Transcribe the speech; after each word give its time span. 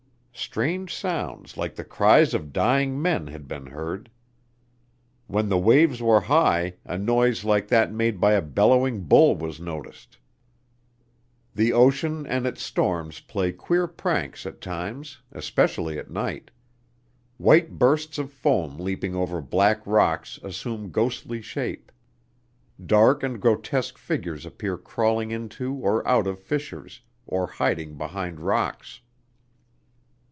Strange 0.33 0.91
sounds 0.91 1.55
like 1.55 1.75
the 1.75 1.83
cries 1.83 2.33
of 2.33 2.51
dying 2.51 2.99
men 2.99 3.27
had 3.27 3.47
been 3.47 3.67
heard. 3.67 4.09
When 5.27 5.49
the 5.49 5.57
waves 5.57 6.01
were 6.01 6.21
high, 6.21 6.73
a 6.83 6.97
noise 6.97 7.43
like 7.45 7.67
that 7.67 7.93
made 7.93 8.19
by 8.19 8.33
a 8.33 8.41
bellowing 8.41 9.01
bull 9.03 9.35
was 9.35 9.59
noticed. 9.59 10.17
The 11.53 11.71
ocean 11.73 12.25
and 12.25 12.47
its 12.47 12.63
storms 12.63 13.19
play 13.19 13.51
queer 13.51 13.87
pranks 13.87 14.47
at 14.47 14.61
times, 14.61 15.19
especially 15.31 15.99
at 15.99 16.09
night. 16.09 16.49
White 17.37 17.77
bursts 17.77 18.17
of 18.17 18.31
foam 18.33 18.77
leaping 18.79 19.13
over 19.13 19.41
black 19.41 19.85
rocks 19.85 20.39
assume 20.41 20.89
ghostly 20.89 21.41
shape. 21.43 21.91
Dark 22.83 23.21
and 23.21 23.39
grotesque 23.39 23.97
figures 23.99 24.43
appear 24.43 24.75
crawling 24.75 25.29
into 25.29 25.75
or 25.75 26.05
out 26.07 26.25
of 26.25 26.39
fissures, 26.39 27.01
or 27.27 27.45
hiding 27.45 27.95
behind 27.95 28.39
rocks. 28.39 29.01